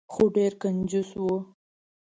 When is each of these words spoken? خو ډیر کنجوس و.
خو 0.13 0.23
ډیر 0.35 0.51
کنجوس 0.61 1.09
و. 1.21 1.23